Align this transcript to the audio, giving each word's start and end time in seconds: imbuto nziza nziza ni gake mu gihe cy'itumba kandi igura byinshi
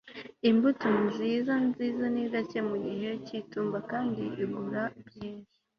imbuto 0.49 0.87
nziza 1.05 1.53
nziza 1.67 2.05
ni 2.13 2.23
gake 2.31 2.59
mu 2.69 2.77
gihe 2.85 3.09
cy'itumba 3.25 3.79
kandi 3.91 4.21
igura 4.43 4.83
byinshi 5.07 5.51